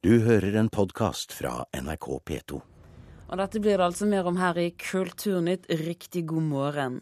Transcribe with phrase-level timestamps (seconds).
[0.00, 2.58] Du hører en podkast fra NRK P2.
[3.28, 5.66] Og dette blir det altså mer om her i Kulturnytt.
[5.68, 6.94] Riktig god morgen.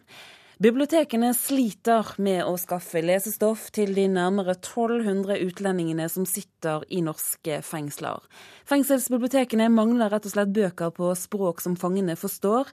[0.58, 7.60] Bibliotekene sliter med å skaffe lesestoff til de nærmere 1200 utlendingene som sitter i norske
[7.62, 8.24] fengsler.
[8.66, 12.72] Fengselsbibliotekene mangler rett og slett bøker på språk som fangene forstår.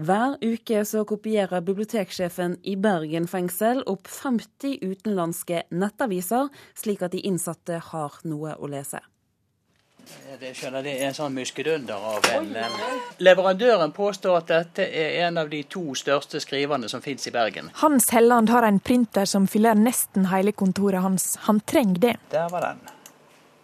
[0.00, 7.20] Hver uke så kopierer biblioteksjefen i Bergen fengsel opp 50 utenlandske nettaviser, slik at de
[7.28, 9.04] innsatte har noe å lese.
[10.40, 12.50] Det, skjønner, det er en sånn muskedunder av en
[13.24, 17.70] Leverandøren påstår at dette er en av de to største skriverne som finnes i Bergen.
[17.80, 21.34] Hans Helland har en printer som fyller nesten hele kontoret hans.
[21.48, 22.14] Han trenger det.
[22.30, 22.84] Der var den.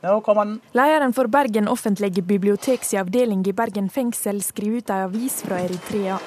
[0.03, 0.61] Nå kommer den.
[0.75, 6.19] Lederen for Bergen offentlige biblioteks avdeling i Bergen fengsel skriver ut en avis fra Eritrea.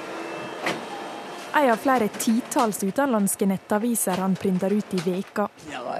[1.55, 5.49] En av flere titalls utenlandske nettaviser han printer ut i veka.
[5.71, 5.99] Ja,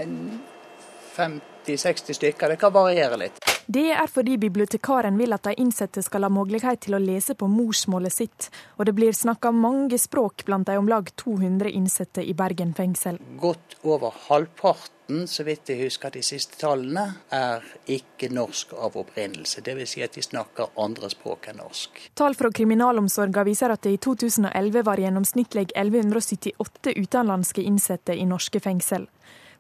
[1.16, 2.49] 50-60 stykker.
[2.49, 3.55] Det kan variere litt.
[3.68, 7.48] Det er fordi bibliotekaren vil at de innsatte skal ha mulighet til å lese på
[7.49, 12.35] morsmålet sitt, og det blir snakka mange språk blant de om lag 200 innsatte i
[12.38, 13.18] Bergen fengsel.
[13.41, 19.66] Godt over halvparten, så vidt jeg husker de siste tallene, er ikke norsk av opprinnelse.
[19.66, 19.96] Dvs.
[19.96, 22.04] Si at de snakker andre språk enn norsk.
[22.13, 28.62] Tall fra kriminalomsorga viser at det i 2011 var gjennomsnittlig 1178 utenlandske innsatte i norske
[28.62, 29.10] fengsel.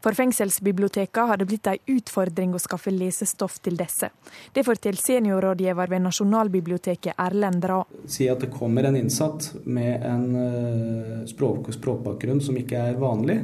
[0.03, 4.11] For fengselsbibliotekene har det blitt en utfordring å skaffe lesestoff til disse.
[4.53, 7.81] Det forteller seniorrådgiver ved Nasjonalbiblioteket Erlend Ra.
[8.07, 13.39] Si at det kommer en innsatt med en eh, språk språkbakgrunn som ikke er vanlig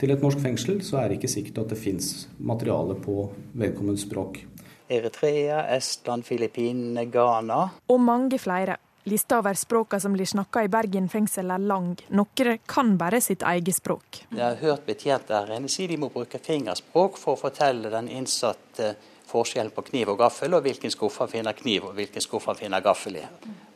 [0.00, 4.04] til et norsk fengsel, så er det ikke sikkert at det fins materiale på vedkommendes
[4.06, 4.42] språk.
[4.88, 7.62] Eritrea, Estland, Filippinene, Ghana.
[7.90, 8.76] Og mange flere.
[9.08, 11.92] Lista over språka som blir snakka i Bergen fengsel er lang.
[12.10, 14.24] Noen kan bare sitt eget språk.
[14.32, 18.96] Jeg har hørt betjent der si de må bruke fingerspråk for å fortelle den innsatte
[19.30, 22.58] forskjellen på kniv og gaffel, og hvilken skuff han finner kniv og hvilken skuff han
[22.58, 23.22] finner gaffel i.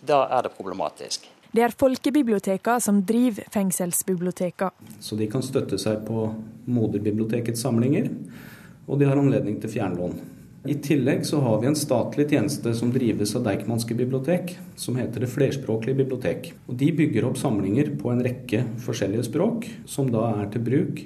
[0.03, 1.31] Da er det problematisk.
[1.53, 4.99] Det er folkebibliotekene som driver fengselsbibliotekene.
[4.99, 6.27] Så de kan støtte seg på
[6.66, 8.10] moderbibliotekets samlinger,
[8.88, 10.40] og de har anledning til fjernlån.
[10.65, 15.25] I tillegg så har vi en statlig tjeneste som drives av Deichmanske bibliotek, som heter
[15.25, 16.53] Det flerspråklige bibliotek.
[16.69, 21.00] Og De bygger opp samlinger på en rekke forskjellige språk, som da er til bruk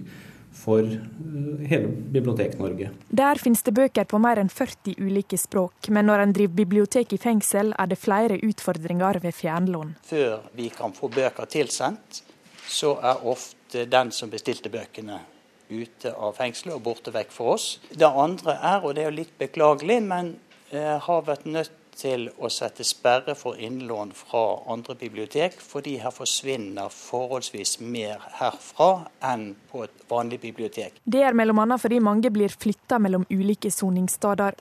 [0.55, 2.91] for eh, hele Bibliotek-Norge.
[3.09, 7.15] Der finnes det bøker på mer enn 40 ulike språk, men når en driver bibliotek
[7.15, 9.95] i fengsel, er det flere utfordringer ved fjernlån.
[10.07, 12.25] Før vi kan få bøker tilsendt,
[12.67, 15.21] så er ofte den som bestilte bøkene
[15.69, 17.69] ute av fengselet og borte vekk for oss.
[17.91, 20.35] Det andre er, og det er jo litt beklagelig, men
[20.71, 24.43] eh, har vært nødt til å sette sperre for innlån fra
[24.73, 31.01] andre bibliotek, fordi her forsvinner forholdsvis mer herfra enn på et vanlig bibliotek.
[31.05, 31.79] Det er bl.a.
[31.81, 34.59] fordi mange blir flytta mellom ulike soningssteder.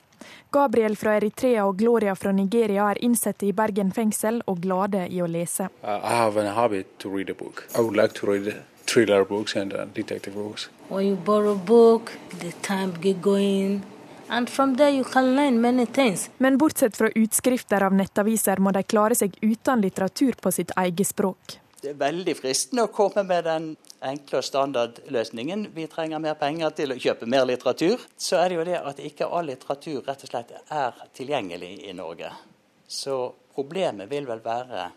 [0.54, 5.20] Gabriel fra Eritrea og Gloria fra Nigeria er innsatte i Bergen fengsel og glade i
[5.20, 5.68] å lese.
[5.82, 7.66] Uh, I have a habit to read a book.
[7.74, 8.54] I would like to read
[8.86, 10.68] thriller books and uh, detective books.
[10.88, 13.82] When you borrow a book, the time get going.
[14.28, 16.30] And from there you can learn many things.
[16.38, 21.06] Men bortsett fra utskrifter av nettaviser må de klare seg uten litteratur på sitt eget
[21.06, 21.58] språk.
[21.84, 23.66] Det er veldig fristende å komme med den
[24.04, 25.66] enkle og standardløsningen.
[25.74, 28.00] Vi trenger mer penger til å kjøpe mer litteratur.
[28.16, 31.92] Så er det jo det at ikke all litteratur rett og slett er tilgjengelig i
[31.96, 32.32] Norge.
[32.88, 33.18] Så
[33.54, 34.88] problemet vil vel være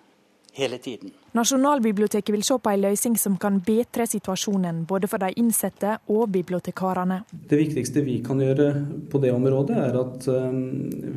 [0.57, 1.11] hele tiden.
[1.37, 6.31] Nasjonalbiblioteket vil se på en løsning som kan bedre situasjonen både for de innsatte og
[6.33, 7.21] bibliotekarene.
[7.49, 8.71] Det viktigste vi kan gjøre
[9.11, 10.57] på det området, er at eh,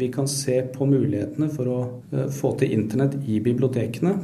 [0.01, 1.81] vi kan se på mulighetene for å
[2.13, 4.19] eh, få til internett i bibliotekene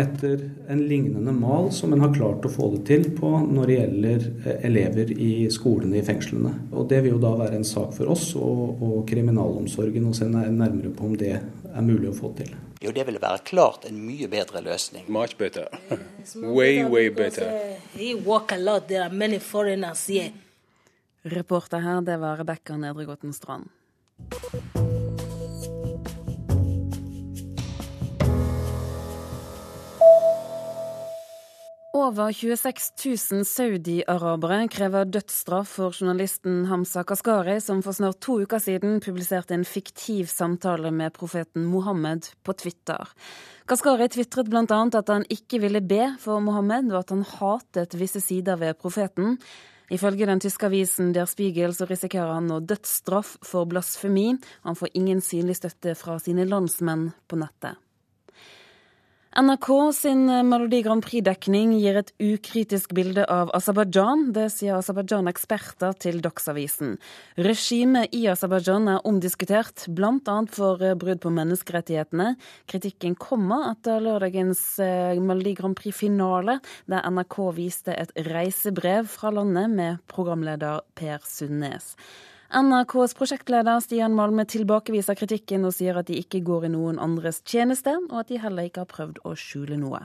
[0.00, 3.78] etter en lignende mal som en har klart å få det til på når det
[3.78, 6.54] gjelder eh, elever i skolene i fengslene.
[6.72, 10.30] Og Det vil jo da være en sak for oss og, og kriminalomsorgen å se
[10.30, 12.54] nærmere på om det er mulig å få til.
[12.80, 15.04] Jo, det ville være klart en mye bedre løsning.
[15.12, 15.68] Much better.
[16.56, 17.76] way, way better.
[21.22, 23.68] Reporter her, det var Rebekka Nedregåten Strand.
[31.90, 32.92] Over 26
[33.32, 39.56] 000 saudi-arabere krever dødsstraff for journalisten Hamza Kaskari, som for snart to uker siden publiserte
[39.56, 43.10] en fiktiv samtale med profeten Mohammed på Twitter.
[43.66, 44.62] Kaskari tvitret bl.a.
[45.00, 49.40] at han ikke ville be for Mohammed, og at han hatet visse sider ved profeten.
[49.90, 54.36] Ifølge den tyske avisen Der Spiegel så risikerer han nå dødsstraff for blasfemi.
[54.62, 57.74] Han får ingen synlig støtte fra sine landsmenn på nettet.
[59.30, 64.24] NRK sin Melodi Grand Prix-dekning gir et ukritisk bilde av Aserbajdsjan.
[64.34, 66.96] Det sier Aserbajdsjan-eksperter til Dagsavisen.
[67.38, 70.34] Regimet i Aserbajdsjan er omdiskutert, bl.a.
[70.50, 72.32] for brudd på menneskerettighetene.
[72.66, 76.58] Kritikken kommer etter lørdagens eh, Melodi Grand Prix-finale,
[76.90, 81.94] der NRK viste et reisebrev fra landet med programleder Per Sundnes.
[82.50, 87.38] NRKs prosjektleder Stian Malme tilbakeviser kritikken og sier at de ikke går i noen andres
[87.46, 90.00] tjeneste, og at de heller ikke har prøvd å skjule noe.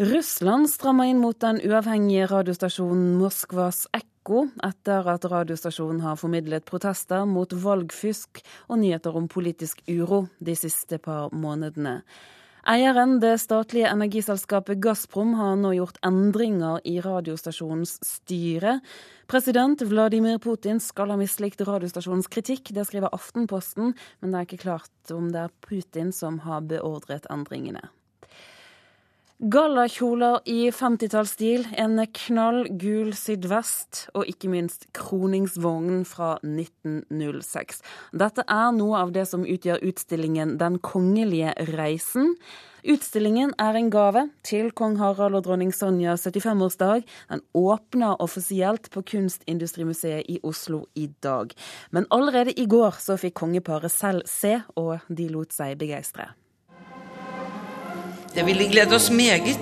[0.00, 7.28] Russland strammer inn mot den uavhengige radiostasjonen Moskvas Ekko etter at radiostasjonen har formidlet protester
[7.28, 12.02] mot valgfusk og nyheter om politisk uro de siste par månedene.
[12.66, 18.80] Eieren, det statlige energiselskapet Gazprom, har nå gjort endringer i radiostasjonens styre.
[19.30, 24.64] President Vladimir Putin skal ha mislikt radiostasjonens kritikk, det skriver Aftenposten, men det er ikke
[24.64, 27.84] klart om det er Putin som har beordret endringene.
[29.36, 37.82] Gallakjoler i 50-tallsstil, en knall gul sydvest og ikke minst kroningsvognen fra 1906.
[38.16, 42.32] Dette er noe av det som utgjør utstillingen Den kongelige reisen.
[42.80, 47.04] Utstillingen er en gave til kong Harald og dronning Sonjas 75-årsdag.
[47.28, 51.52] Den åpner offisielt på Kunstindustrimuseet i Oslo i dag.
[51.92, 56.32] Men allerede i går så fikk kongeparet selv se, og de lot seg begeistre.
[58.36, 59.58] Det ville glede oss meget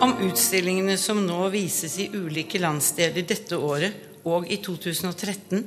[0.00, 5.62] om utstillingene som nå vises i ulike landsdeler dette året og i 2013,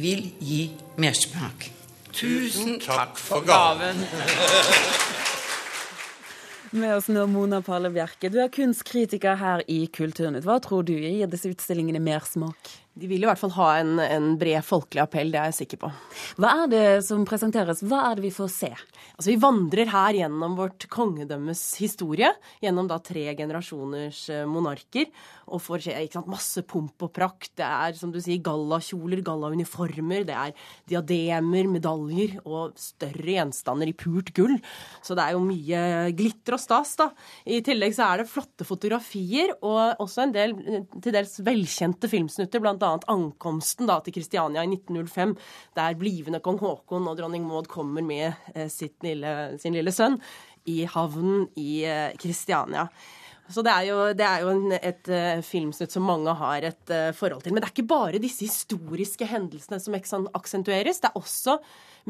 [0.00, 0.62] vil gi
[0.96, 1.68] mersmak.
[2.16, 4.00] Tusen takk for gaven.
[6.80, 10.48] Med oss nå Mona Palle Bjerke, du er kunstkritiker her i Kulturnytt.
[10.48, 12.85] Hva tror du gir disse utstillingene mersmak?
[12.96, 15.80] De vil i hvert fall ha en, en, bred folkelig appell, det er jeg sikker
[15.82, 15.90] på.
[16.40, 18.70] Hva er det som presenteres, hva er det vi får se?
[18.72, 22.30] Altså, Vi vandrer her gjennom vårt kongedømmes historie,
[22.64, 25.10] gjennom da tre generasjoners eh, monarker,
[25.46, 27.52] og får se sant, masse pomp og prakt.
[27.60, 30.56] Det er som du sier, gallakjoler, gallauniformer, det er
[30.88, 34.56] diademer, medaljer og større gjenstander i pult gull.
[35.04, 35.84] Så det er jo mye
[36.16, 37.10] glitter og stas, da.
[37.44, 40.56] I tillegg så er det flotte fotografier, og også en del
[40.96, 42.64] til dels velkjente filmsnutter.
[42.64, 45.36] blant ankomsten da, til Kristiania i 1905,
[45.76, 48.70] der blivende kong Haakon og dronning Maud kommer med eh,
[49.04, 50.20] lille, sin lille sønn
[50.66, 51.84] i havnen i
[52.20, 52.88] Kristiania.
[52.88, 56.64] Eh, så det er jo, det er jo en, et uh, filmsnutt som mange har
[56.66, 57.54] et uh, forhold til.
[57.54, 60.98] Men det er ikke bare disse historiske hendelsene som aksentueres.
[61.02, 61.58] Det er også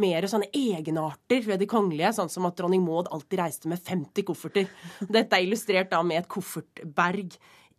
[0.01, 4.29] mer sånne egenarter ved de kongelige, sånn som at dronning Maud alltid reiste med 50
[4.29, 4.71] kofferter.
[5.05, 7.37] Dette er illustrert da med et koffertberg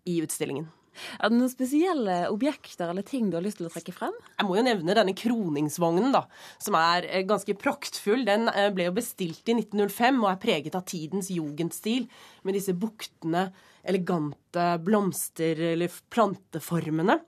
[0.08, 0.70] i utstillingen.
[1.18, 4.16] Er det noen spesielle objekter eller ting du har lyst til å trekke frem?
[4.38, 6.26] Jeg må jo nevne denne kroningsvognen, da,
[6.64, 8.26] som er eh, ganske praktfull.
[8.28, 12.08] Den eh, ble jo bestilt i 1905 og er preget av tidens jugendstil,
[12.48, 13.50] med disse buktende,
[13.88, 17.20] elegante blomster- eller planteformene.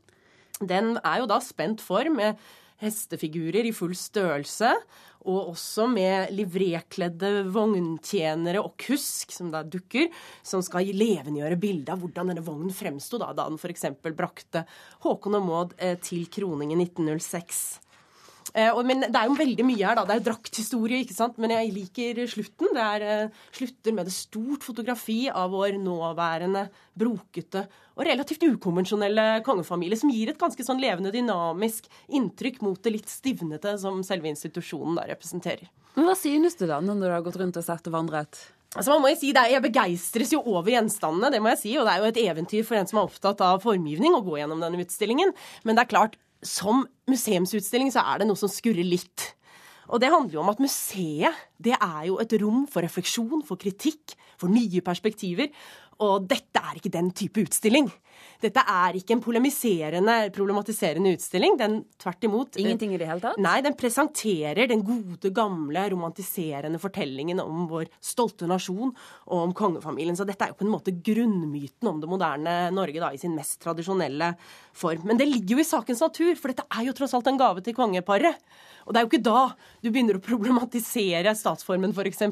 [0.60, 2.40] Den er jo da spent for med
[2.82, 4.74] hestefigurer i full størrelse,
[5.30, 10.08] og også med livrekledde vogntjenere og kusk, som da dukker,
[10.44, 13.90] som skal levendegjøre bildet av hvordan denne vognen fremsto da, da den f.eks.
[14.16, 14.64] brakte
[15.04, 17.80] Håkon og Maud til til kroningen 1906.
[18.54, 20.06] Eh, men det er jo veldig mye her, da.
[20.10, 21.38] Det er drakthistorie, ikke sant.
[21.42, 22.74] Men jeg liker slutten.
[22.76, 26.68] Det er eh, slutter med det stort fotografi av vår nåværende,
[27.00, 27.66] brokete
[28.00, 33.12] og relativt ukonvensjonelle kongefamilie, som gir et ganske sånn levende, dynamisk inntrykk mot det litt
[33.12, 35.68] stivnete som selve institusjonen da representerer.
[35.98, 38.40] Men Hva synes du da, når du har gått rundt og sett og vandret?
[38.78, 41.72] Altså man må jo si det, Jeg begeistres jo over gjenstandene, det må jeg si.
[41.80, 44.38] Og det er jo et eventyr for en som er opptatt av formgivning, å gå
[44.38, 45.34] gjennom denne utstillingen.
[45.66, 49.34] Men det er klart, som museumsutstilling så er det noe som skurrer litt.
[49.90, 53.60] Og det handler jo om at museet det er jo et rom for refleksjon, for
[53.60, 55.50] kritikk, for nye perspektiver.
[56.06, 57.90] Og dette er ikke den type utstilling.
[58.40, 61.58] Dette er ikke en polemiserende, problematiserende utstilling.
[61.60, 63.40] Den tvert imot Ingenting i det hele tatt?
[63.42, 70.18] Nei, den presenterer den gode, gamle, romantiserende fortellingen om vår stolte nasjon og om kongefamilien.
[70.18, 73.36] Så dette er jo på en måte grunnmyten om det moderne Norge da, i sin
[73.38, 74.34] mest tradisjonelle
[74.76, 75.06] form.
[75.10, 77.64] Men det ligger jo i sakens natur, for dette er jo tross alt en gave
[77.66, 78.40] til kongeparet.
[78.86, 79.42] Og det er jo ikke da
[79.84, 82.24] du begynner å problematisere statsformen, f.eks.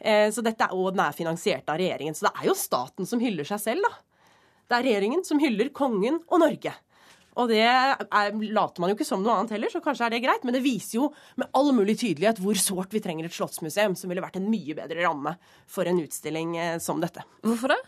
[0.00, 2.16] Eh, så dette og den er finansiert av regjeringen.
[2.16, 4.13] Så det er jo staten som hyller seg selv, da.
[4.64, 6.74] Det er regjeringen som hyller kongen og Norge.
[7.34, 7.96] Og det er,
[8.54, 10.44] later man jo ikke som noe annet heller, så kanskje er det greit.
[10.46, 11.08] Men det viser jo
[11.40, 14.76] med all mulig tydelighet hvor sårt vi trenger et slottsmuseum, som ville vært en mye
[14.78, 15.34] bedre ramme
[15.70, 17.24] for en utstilling eh, som dette.
[17.42, 17.80] Hvorfor det?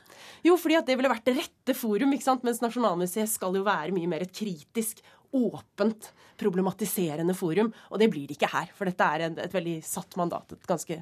[0.46, 2.46] Jo, fordi at det ville vært det rette forum, ikke sant?
[2.46, 5.04] mens Nasjonalmuseet skal jo være mye mer et kritisk,
[5.36, 7.70] åpent, problematiserende forum.
[7.92, 10.58] Og det blir det ikke her, for dette er et, et veldig satt mandat.
[10.58, 11.00] Et ganske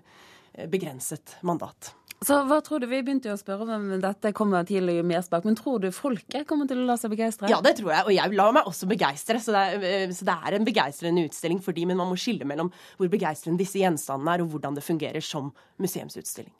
[0.70, 1.94] begrenset mandat.
[2.24, 5.04] Så hva tror du, Vi begynte jo å spørre om dette kommer til å gi
[5.04, 7.50] mersmak, men tror du folket kommer til å la seg begeistre?
[7.52, 9.40] Ja, det tror jeg, og jeg lar meg også begeistre.
[9.42, 13.10] Så, så, det er en begeistrende utstilling for de, men man må skille mellom hvor
[13.12, 16.54] begeistrende disse gjenstandene er, og hvordan det fungerer som museumsutstilling.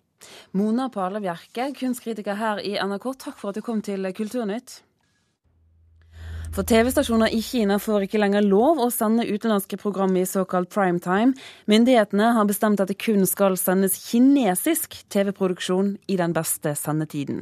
[0.57, 4.83] Mona Pale Bjerke, kunstkritiker her i NRK, takk for at du kom til Kulturnytt.
[6.55, 11.33] For TV-stasjoner i Kina får ikke lenger lov å sende utenlandske program i såkalt primetime.
[11.67, 17.41] Myndighetene har bestemt at det kun skal sendes kinesisk TV-produksjon i den beste sendetiden.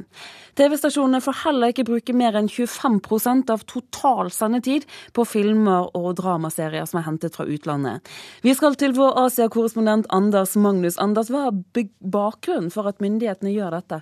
[0.57, 6.89] TV-stasjonene får heller ikke bruke mer enn 25% av total sendetid på filmer og dramaserier
[6.89, 8.01] som er hentet fra utlandet.
[8.41, 10.97] Vi skal til vår Asia-korrespondent Anders Magnus.
[10.97, 14.01] Anders, hva er bakgrunnen for at myndighetene gjør dette?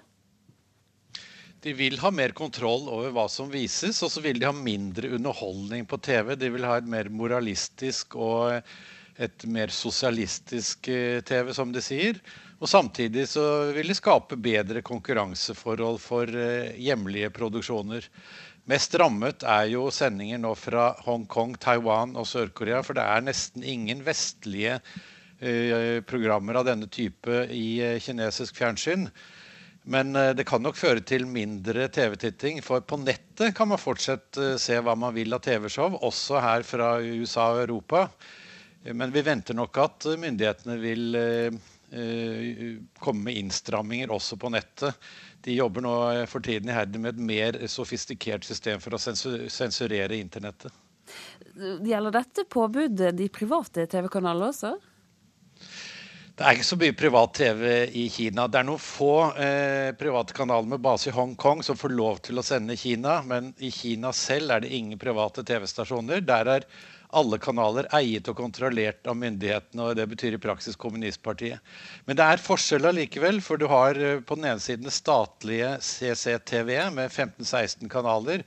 [1.62, 5.12] De vil ha mer kontroll over hva som vises, og så vil de ha mindre
[5.13, 6.34] underholdning på TV.
[6.34, 8.63] De vil ha et mer moralistisk og
[9.22, 12.18] et mer sosialistisk eh, TV, som de sier.
[12.62, 13.44] Og samtidig så
[13.75, 18.08] vil de skape bedre konkurranseforhold for eh, hjemlige produksjoner.
[18.72, 23.65] Mest rammet er jo sendinger nå fra Hongkong, Taiwan og Sør-Korea, for det er nesten
[23.65, 24.80] ingen vestlige
[25.38, 29.12] eh, programmer av denne type i kinesisk fjernsyn.
[29.83, 32.61] Men eh, det kan nok føre til mindre TV-titting.
[32.65, 36.65] For på nettet kan man fortsatt eh, se hva man vil av TV-show, også her
[36.67, 38.05] fra USA og Europa.
[38.83, 41.21] Eh, men vi venter nok at myndighetene vil
[43.03, 44.95] komme med innstramminger også på nettet.
[45.43, 45.95] De jobber nå
[46.31, 50.71] for tiden iherdig med et mer sofistikert system for å sensurere internettet.
[51.83, 54.71] Gjelder dette påbudet de private TV-kanalene også?
[56.41, 57.63] Det er ikke så mye privat TV
[58.01, 58.48] i Kina.
[58.50, 62.41] Det er noen få eh, private kanaler med base i Hongkong som får lov til
[62.41, 66.24] å sende i Kina, men i Kina selv er det ingen private TV-stasjoner.
[66.25, 66.65] Der er
[67.13, 71.62] alle kanaler eiet og kontrollert av myndighetene, og det betyr i praksis kommunistpartiet.
[72.10, 76.74] Men det er forskjeller likevel, for du har eh, på den ene siden statlige CCTV
[76.98, 78.41] med 15-16 kanaler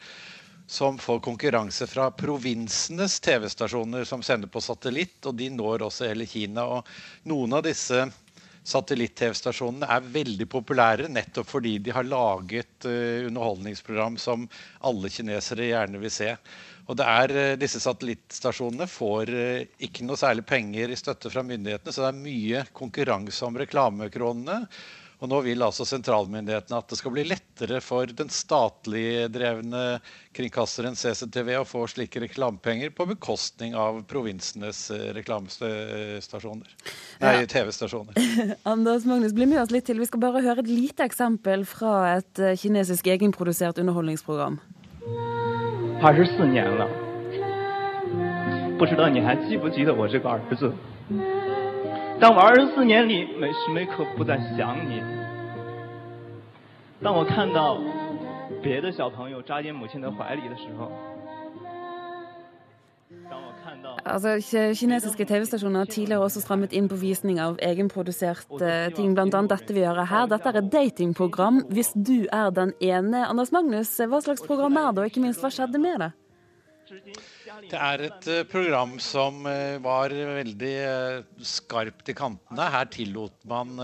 [0.66, 6.26] som får konkurranse fra provinsenes TV-stasjoner som sender på satellitt, og de når også hele
[6.26, 6.64] Kina.
[6.64, 8.06] Og noen av disse
[8.64, 14.47] satellitt-TV-stasjonene er veldig populære nettopp fordi de har laget uh, underholdningsprogram som
[14.88, 16.30] alle kinesere gjerne vil se.
[16.88, 21.44] Og det er, uh, Disse satellittstasjonene får uh, ikke noe særlig penger i støtte fra
[21.44, 24.62] myndighetene, så det er mye konkurranse om reklamekronene.
[25.24, 30.00] Og nå vil altså sentralmyndighetene at det skal bli lettere for den statlig drevne
[30.31, 36.71] kringkasteren CCTV å få slike reklamepenger på bekostning av provinsenes eh, reklamestasjoner.
[37.19, 37.50] Nei, ja.
[37.51, 38.15] TV-stasjoner.
[38.63, 40.00] Anders Magnus, bli med oss litt til.
[40.00, 44.59] Vi skal bare høre et lite eksempel fra et eh, kinesisk egenprodusert underholdningsprogram.
[46.01, 46.88] 二十四年了，
[48.77, 50.71] 不知道你还记不记得我这个儿子？
[52.19, 55.01] 当我二十四年里每时每刻不再想你，
[57.01, 57.77] 当我看到
[58.62, 60.91] 别的小朋友扎进母亲的怀里的时候。
[64.03, 64.39] Altså,
[64.74, 69.41] Kinesiske TV-stasjoner har tidligere også strammet inn på visning av egenproduserte ting, bl.a.
[69.48, 70.25] dette vi gjør her.
[70.27, 71.62] Dette er et datingprogram.
[71.69, 73.27] Hvis du er den ene.
[73.27, 76.12] Anders Magnus, hva slags program er det, og ikke minst, hva skjedde med det?
[76.84, 82.66] Det er et uh, program som uh, var veldig uh, skarpt i kantene.
[82.74, 83.78] Her tillot man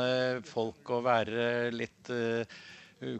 [0.47, 2.11] folk å være litt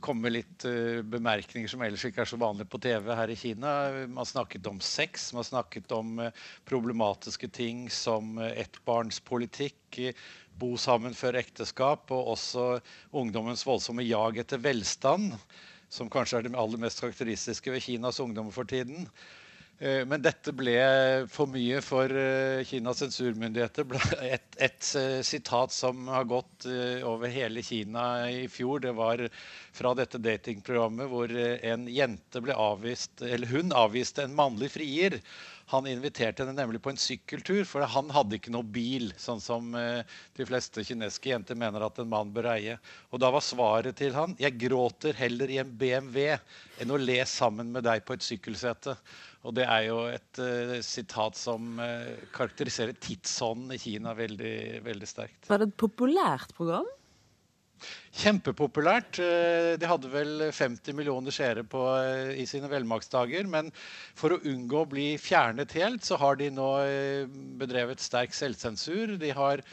[0.05, 0.65] komme med litt
[1.09, 3.71] bemerkninger som ellers ikke er så vanlig på TV her i Kina.
[4.13, 6.21] Man snakket om sex, man snakket om
[6.69, 10.03] problematiske ting som ettbarnspolitikk,
[10.61, 12.67] bo sammen før ekteskap, og også
[13.17, 15.33] ungdommens voldsomme jag etter velstand,
[15.89, 19.09] som kanskje er det aller mest karakteristiske ved Kinas ungdom for tiden.
[19.81, 20.75] Eh, men dette ble
[21.33, 23.87] for mye for eh, Kinas sensurmyndigheter.
[24.37, 26.67] Et, et, eh, sitat som har gått
[27.09, 29.23] over hele Kina i fjor, det var
[29.73, 35.17] fra dette datingprogrammet hvor en jente ble avvist, eller hun avviste en mannlig frier.
[35.71, 39.71] Han inviterte henne nemlig på en sykkeltur, for han hadde ikke noe bil, sånn som
[39.71, 42.75] de fleste kinesiske jenter mener at en mann bør eie.
[43.15, 46.35] Og da var svaret til han 'Jeg gråter heller i en BMW
[46.83, 48.97] enn å le sammen med deg på et sykkelsete'.
[49.49, 55.09] Og det er jo et uh, sitat som uh, karakteriserer tidsånden i Kina veldig, veldig
[55.09, 55.47] sterkt.
[55.49, 56.89] Var det et populært program?
[58.21, 59.21] Kjempepopulært.
[59.23, 61.65] Uh, de hadde vel 50 millioner seere
[62.37, 63.47] i sine velmaktsdager.
[63.51, 63.71] Men
[64.19, 66.71] for å unngå å bli fjernet helt, så har de nå
[67.61, 69.17] bedrevet sterk selvsensur.
[69.21, 69.65] De har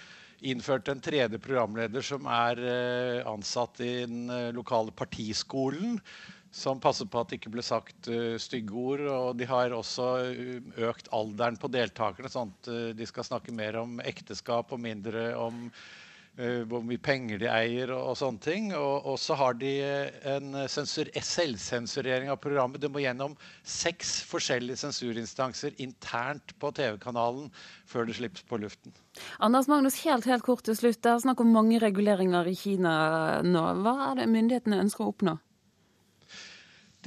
[0.45, 2.59] innført en tredje programleder som er
[3.25, 5.97] ansatt i den lokale partiskolen
[6.53, 8.09] som passer på at det ikke ble sagt
[8.41, 9.03] stygge ord.
[9.11, 10.07] Og de har også
[10.89, 15.67] økt alderen på deltakerne, sånn at de skal snakke mer om ekteskap og mindre om
[16.69, 18.69] hvor mye penger de eier og, og sånne ting.
[18.77, 19.71] Og, og, så har de
[20.35, 22.81] en sensur, selvsensurering av programmet.
[22.83, 23.33] Det må gjennom
[23.65, 27.49] seks forskjellige sensurinstanser internt på TV-kanalen
[27.89, 28.93] før det slippes på luften.
[29.41, 31.01] Anders Magnus, helt, helt kort til slutt.
[31.01, 32.93] Det er snakk om mange reguleringer i Kina
[33.45, 33.65] nå.
[33.81, 35.37] Hva er det myndighetene ønsker å oppnå?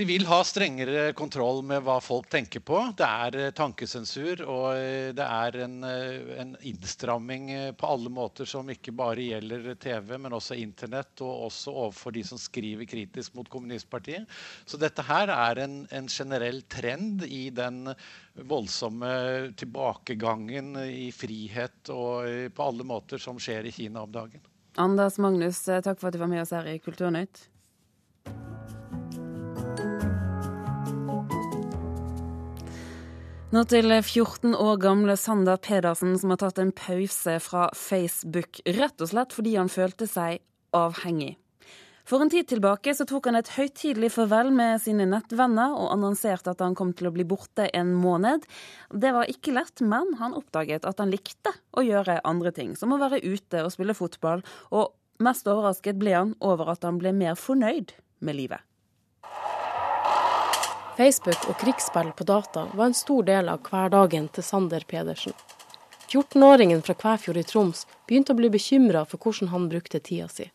[0.01, 2.79] De vil ha strengere kontroll med hva folk tenker på.
[2.97, 8.49] Det er eh, tankesensur, og eh, det er en, eh, en, innstramming på alle måter
[8.49, 13.37] som ikke bare gjelder TV, men også Internett, og også overfor de som skriver kritisk
[13.37, 14.25] mot kommunistpartiet.
[14.65, 17.93] Så dette her er en, en generell trend i den
[18.41, 24.49] voldsomme tilbakegangen i frihet og på alle måter som skjer i Kina om dagen.
[24.81, 27.51] Anders Magnus, takk for at du var med oss her i Kulturnytt.
[33.51, 39.03] Nå til 14 år gamle Sander Pedersen, som har tatt en pause fra Facebook, rett
[39.03, 40.39] og slett fordi han følte seg
[40.71, 41.33] avhengig.
[42.07, 46.55] For en tid tilbake så tok han et høytidelig farvel med sine nettvenner og annonserte
[46.55, 48.47] at han kom til å bli borte en måned.
[48.95, 52.95] Det var ikke lett, men han oppdaget at han likte å gjøre andre ting, som
[52.95, 57.11] å være ute og spille fotball, og mest overrasket ble han over at han ble
[57.19, 58.63] mer fornøyd med livet.
[61.01, 65.33] Facebook og krigsspill på data var en stor del av hverdagen til Sander Pedersen.
[66.13, 70.51] 14-åringen fra Kvæfjord i Troms begynte å bli bekymra for hvordan han brukte tida si.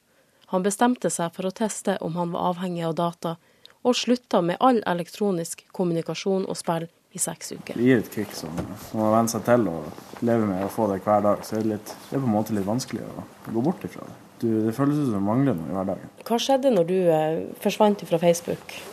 [0.53, 3.33] Han bestemte seg for å teste om han var avhengig av data,
[3.81, 6.85] og slutta med all elektronisk kommunikasjon og spill
[7.17, 7.81] i seks uker.
[7.81, 9.79] Det gir et kick som man vent seg til å
[10.21, 11.41] leve med og få det hver dag.
[11.41, 14.05] Så er det, litt, det er på en måte litt vanskelig å gå bort ifra
[14.05, 14.19] det.
[14.43, 16.17] Du, det føles ut som det mangler noe i hverdagen.
[16.27, 18.83] Hva skjedde når du eh, forsvant fra Facebook?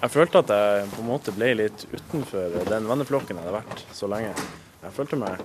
[0.00, 3.82] Jeg følte at jeg på en måte ble litt utenfor den venneflokken jeg hadde vært
[3.92, 4.30] så lenge.
[4.80, 5.42] Jeg følte meg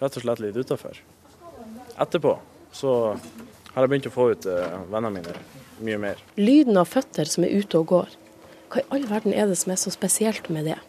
[0.00, 0.96] rett og slett litt utafor.
[2.02, 2.32] Etterpå
[2.74, 2.94] så
[3.74, 5.36] har jeg begynt å få ut eh, vennene mine
[5.82, 6.22] mye mer.
[6.34, 8.16] Lyden av føtter som er ute og går.
[8.72, 10.80] Hva i all verden er det som er så spesielt med det?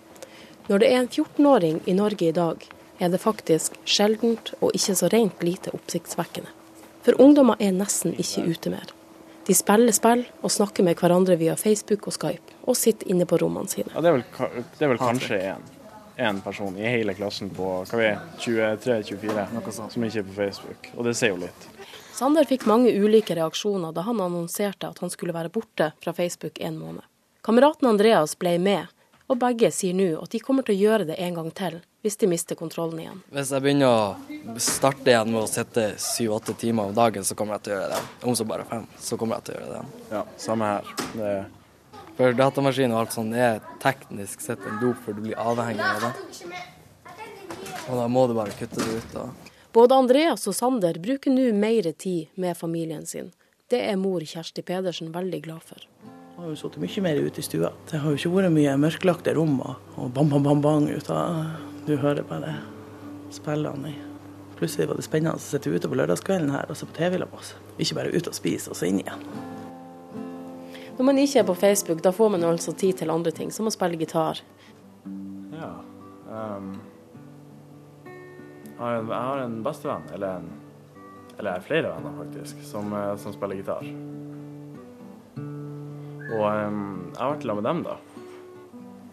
[0.70, 2.66] Når det er en 14-åring i Norge i dag,
[2.98, 6.50] er det faktisk sjeldent og ikke så rent lite oppsiktsvekkende.
[7.04, 8.94] For ungdommer er nesten ikke ute mer.
[9.44, 13.40] De spiller spill og snakker med hverandre via Facebook og Skype, og sitter inne på
[13.42, 13.92] rommene sine.
[13.94, 15.72] Ja, det, er vel, det er vel kanskje én
[16.16, 21.34] en person i hele klassen på 23-24 som ikke er på Facebook, og det sier
[21.34, 21.70] jo litt.
[22.14, 26.60] Sander fikk mange ulike reaksjoner da han annonserte at han skulle være borte fra Facebook
[26.62, 27.02] en måned.
[27.42, 28.86] Kameraten Andreas ble med,
[29.28, 32.20] og begge sier nå at de kommer til å gjøre det en gang til, hvis
[32.22, 33.24] de mister kontrollen igjen.
[33.34, 37.58] Hvis jeg begynner å starte igjen med å sitte syv-åtte timer om dagen, så kommer
[37.58, 38.04] jeg til å gjøre det.
[38.30, 40.08] Om så bare fem, så kommer jeg til å gjøre det.
[40.14, 40.96] Ja, samme her.
[41.18, 41.36] Det...
[42.18, 46.04] For datamaskin og alt sånt er teknisk sett en dop, for du blir avhengig av
[46.06, 46.12] det.
[47.90, 49.16] Og da må du bare kutte det ut.
[49.24, 49.54] Og...
[49.74, 53.32] Både Andreas og Sander bruker nå mer tid med familien sin.
[53.72, 55.88] Det er mor Kjersti Pedersen veldig glad for.
[56.04, 57.72] Jeg har jo sittet mye mer ute i stua.
[57.90, 59.76] Det har jo ikke vært mye mørklagte rom og,
[60.14, 61.56] bam, bam, bam, bang ut av
[61.88, 62.58] Du hører bare
[63.34, 63.96] spillene i.
[64.60, 67.34] Plutselig var det spennende å sitte ute på lørdagskvelden her og se på TV med
[67.34, 67.56] oss.
[67.82, 69.26] Ikke bare ut og spise og så inn igjen.
[70.98, 73.70] Når man ikke er på Facebook, da får man altså tid til andre ting, som
[73.70, 74.44] å spille gitar.
[75.54, 75.72] Ja.
[76.30, 76.76] Um,
[78.06, 80.52] jeg, har en, jeg har en bestevenn, eller en
[81.38, 83.86] eller flere venner faktisk, som, eh, som spiller gitar.
[86.34, 87.98] Og um, jeg har vært sammen med dem, da.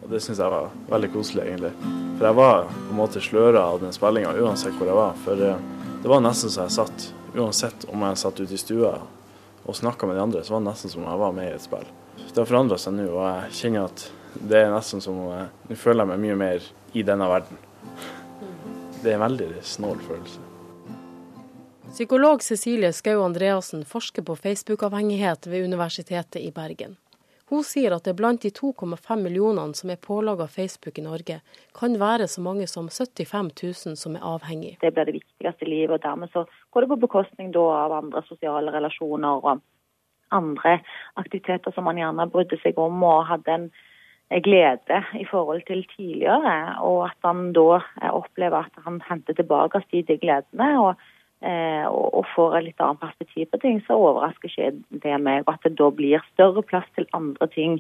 [0.01, 1.73] Og det syns jeg var veldig koselig, egentlig.
[2.19, 5.17] For jeg var på en måte sløra av den spillinga uansett hvor jeg var.
[5.25, 8.95] For uh, det var nesten så jeg satt, uansett om jeg satt ute i stua
[9.65, 11.57] og snakka med de andre, så var det nesten som om jeg var med i
[11.57, 11.89] et spill.
[12.21, 15.49] Det har forandra seg nå, og jeg kjenner at det er nesten som om jeg
[15.71, 17.59] Nå føler jeg meg mye mer i denne verden.
[19.01, 20.47] Det er en veldig snål følelse.
[21.91, 26.97] Psykolog Cecilie Skau Andreassen forsker på Facebook-avhengighet ved Universitetet i Bergen.
[27.51, 31.41] Hun sier at det blant de 2,5 millionene som er pålaga Facebook i Norge,
[31.75, 34.77] kan være så mange som 75 000 som er avhengig.
[34.81, 38.23] Det blir det viktigste i livet, og dermed så går det på bekostning av andre
[38.29, 39.65] sosiale relasjoner og
[40.31, 40.79] andre
[41.19, 43.71] aktiviteter som man gjerne brydde seg om og hadde en
[44.47, 46.77] glede i forhold til tidligere.
[46.87, 47.81] Og at han da
[48.15, 50.71] opplever at han henter tilbake de gledene.
[50.79, 50.95] og
[51.41, 55.73] og får et litt annet perspektiv på ting, så overrasker ikke det meg at det
[55.79, 57.79] da blir større plass til andre ting.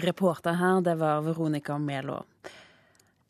[0.00, 2.24] Reporter her, det var Veronica Melo.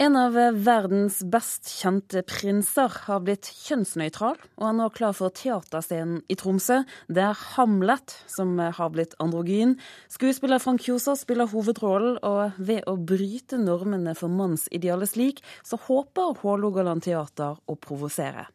[0.00, 0.32] En av
[0.64, 6.78] verdens best kjente prinser har blitt kjønnsnøytral, og er nå klar for teaterscenen i Tromsø.
[7.12, 9.74] Det er Hamlet som har blitt androgyn.
[10.08, 16.32] Skuespiller Frank Kjosås spiller hovedrollen, og ved å bryte normene for mannsidealet slik, så håper
[16.40, 18.46] Hålogaland teater å provosere.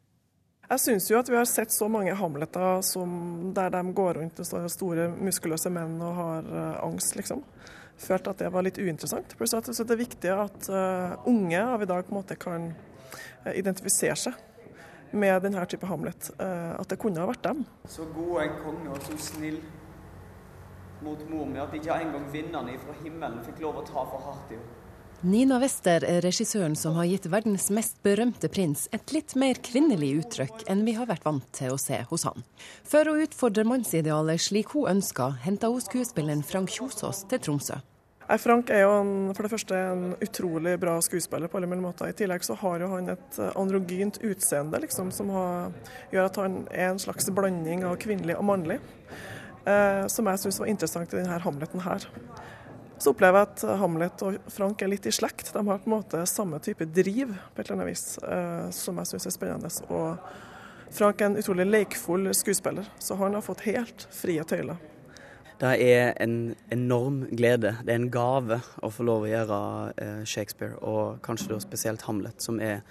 [0.66, 3.12] Jeg syns jo at vi har sett så mange Hamleter som,
[3.54, 7.44] der de går rundt og står store, muskuløse menn og har uh, angst, liksom.
[8.02, 9.38] Følte at det var litt uinteressant.
[9.38, 12.72] Pluss at det er viktig at uh, unge av i dag på en måte kan
[12.74, 14.42] uh, identifisere seg
[15.16, 16.32] med denne type Hamlet.
[16.36, 17.62] at det kunne ha vært dem.
[17.88, 19.62] Så god en konge og så snill
[21.06, 24.52] mot mor mi at ikke engang vinnerne fra himmelen fikk lov å ta for hardt
[24.52, 24.82] i henne.
[25.26, 30.12] Nina Wester er regissøren som har gitt verdens mest berømte prins et litt mer kvinnelig
[30.20, 32.44] uttrykk enn vi har vært vant til å se hos han.
[32.86, 37.80] For å utfordre mannsidealet slik hun ønsker, henta hun skuespilleren Frank Kjosås til Tromsø.
[38.44, 42.14] Frank er jo en, for det første en utrolig bra skuespiller på alle mulige måter.
[42.14, 45.74] I tillegg så har jo han et androgynt utseende liksom, som har,
[46.14, 48.78] gjør at han er en slags blanding av kvinnelig og mannlig.
[49.66, 52.06] Eh, som jeg syns var interessant i denne Hamleten her.
[52.98, 55.52] Så opplever jeg at Hamlet og Frank er litt i slekt.
[55.54, 59.02] De har på en måte samme type driv, på et eller annet vis, eh, som
[59.02, 59.72] jeg syns er spennende.
[59.92, 64.80] Og Frank er en utrolig lekfull skuespiller, så han har fått helt frie tøyler.
[65.60, 69.60] Det er en enorm glede, det er en gave å få lov å gjøre
[70.04, 72.82] eh, Shakespeare, og kanskje da spesielt Hamlet, som er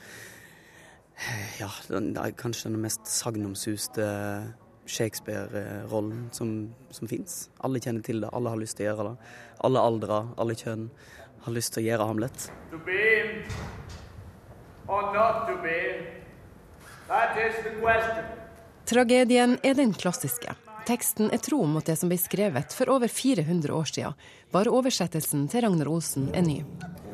[1.60, 4.06] ja, den, kanskje den mest sagnomsuste
[4.86, 7.48] Shakespeare-rollen som, som fins.
[7.64, 9.32] Alle kjenner til det, alle har lyst til å gjøre det.
[9.68, 10.88] Alle aldre, alle kjønn
[11.46, 12.48] har lyst til å gjøre Hamlet.
[12.72, 13.02] To be
[14.88, 15.78] or not to be,
[17.08, 18.24] that is the question.
[18.84, 20.52] Tragedien er den klassiske.
[20.84, 24.18] Teksten er tro mot det som ble skrevet for over 400 år siden.
[24.52, 26.58] Bare oversettelsen til Ragnar Olsen er ny.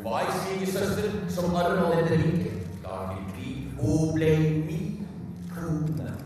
[0.03, 2.67] Hva er svigersøster som arver dette riket?
[2.83, 4.33] Da vil bli, hun ble
[4.67, 5.07] min
[5.53, 6.20] krone.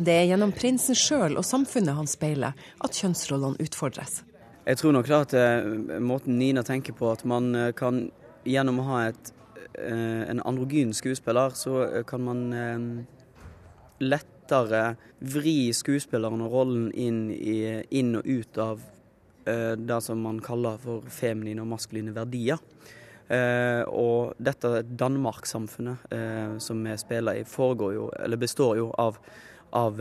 [0.00, 4.22] Det er gjennom prinsen sjøl og samfunnet han speiler at kjønnsrollene utfordres.
[4.64, 8.06] Jeg tror nok da at uh, måten Nina tenker på, at man uh, kan
[8.48, 9.32] gjennom å ha et,
[9.76, 12.46] uh, en androgyn skuespiller, så kan man
[14.00, 17.58] lettere vri skuespilleren og rollen inn, i,
[17.92, 18.88] inn og ut av
[19.50, 22.60] det som man kaller for feminine og maskuline verdier.
[23.88, 27.44] og dette Danmark-samfunnet som vi spiller i,
[27.96, 28.04] jo,
[28.36, 29.16] består jo av
[29.76, 30.00] av,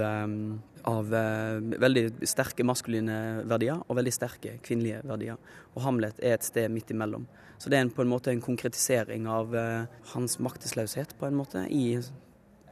[0.90, 5.38] av eh, veldig sterke maskuline verdier og veldig sterke kvinnelige verdier.
[5.76, 7.28] Og Hamlet er et sted midt imellom.
[7.60, 11.36] Så det er en, på en måte en konkretisering av uh, hans maktesløshet på en
[11.36, 12.00] måte i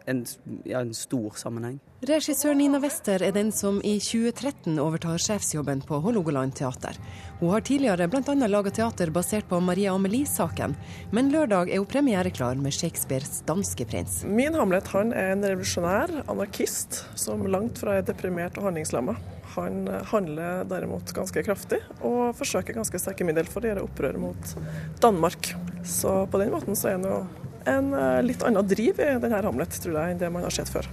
[0.07, 0.25] en,
[0.63, 1.79] ja, en stor sammenheng.
[2.07, 6.97] Regissør Nina Wester er den som i 2013 overtar sjefsjobben på Hålogaland teater.
[7.39, 8.35] Hun har tidligere bl.a.
[8.47, 10.75] laga teater basert på Maria Amelie-saken,
[11.11, 14.21] men lørdag er hun premiereklar med Shakespeares danske prins.
[14.29, 19.17] Min Hamlet han er en revolusjonær anarkist som langt fra er deprimert og handlingslamma.
[19.57, 24.55] Han handler derimot ganske kraftig, og forsøker ganske sterke middel for å gjøre opprør mot
[25.01, 25.55] Danmark.
[25.81, 29.43] Så på den måten så er han jo en eh, litt annen driv i denne
[29.43, 30.89] Hamlet, tror jeg, enn det man har sett før.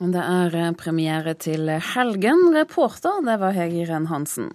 [0.00, 2.48] Det er eh, premiere til helgen.
[2.56, 4.52] Reporter, det var Hege Renn Hansen.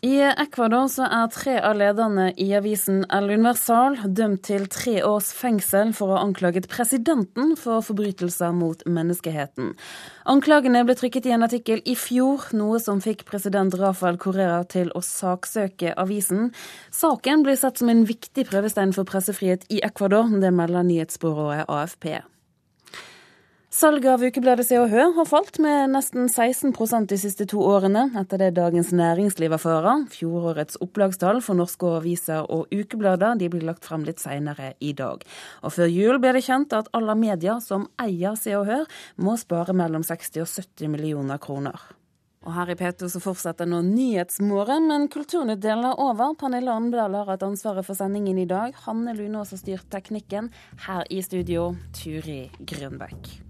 [0.00, 5.28] I Ecuador så er tre av lederne i avisen El Universal dømt til tre års
[5.36, 9.74] fengsel for å ha anklaget presidenten for forbrytelser mot menneskeheten.
[10.24, 14.88] Anklagene ble trykket i en artikkel i fjor, noe som fikk president Rafael Correa til
[14.96, 16.48] å saksøke avisen.
[16.88, 22.14] Saken blir sett som en viktig prøvestein for pressefrihet i Ecuador, det melder nyhetsbyrået AFP.
[23.70, 28.08] Salget av ukebladet Se og Hør har falt med nesten 16% de siste to årene,
[28.18, 30.08] etter det Dagens Næringsliv erfarer.
[30.10, 35.22] Fjorårets opplagstall for norske aviser og ukeblader de blir lagt frem litt senere i dag.
[35.62, 38.88] Og før jul ble det kjent at alle medier som eier Se og Hør,
[39.22, 41.78] må spare mellom 60 og 70 millioner kroner.
[42.42, 46.32] Og her i P2 så fortsetter nå Nyhetsmorgen, men Kulturnytt deler er over.
[46.40, 48.74] Pernille Andedal har hatt ansvaret for sendingen i dag.
[48.88, 50.50] Hanne Lunås har styrt teknikken.
[50.88, 53.49] Her i studio, Turi Grønbekk.